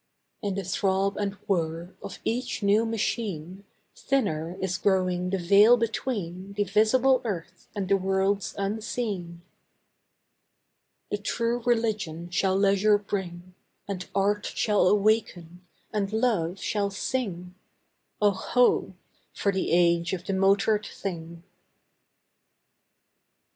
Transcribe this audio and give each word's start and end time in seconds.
In 0.41 0.55
the 0.55 0.63
throb 0.63 1.15
and 1.17 1.37
whir 1.47 1.93
of 2.01 2.17
each 2.25 2.63
new 2.63 2.87
machine 2.87 3.65
Thinner 3.95 4.57
is 4.59 4.79
growing 4.79 5.29
the 5.29 5.37
veil 5.37 5.77
between 5.77 6.53
The 6.53 6.63
visible 6.63 7.21
earth 7.23 7.67
and 7.75 7.87
the 7.87 7.97
worlds 7.97 8.55
unseen. 8.57 9.43
The 11.11 11.19
True 11.19 11.59
Religion 11.67 12.31
shall 12.31 12.55
leisure 12.55 12.97
bring; 12.97 13.53
And 13.87 14.09
Art 14.15 14.47
shall 14.47 14.87
awaken 14.87 15.67
and 15.93 16.11
Love 16.11 16.57
shall 16.59 16.89
sing: 16.89 17.53
Oh, 18.19 18.31
ho! 18.31 18.95
for 19.35 19.51
the 19.51 19.69
age 19.71 20.13
of 20.13 20.25
the 20.25 20.33
motored 20.33 20.87
thing! 20.87 21.43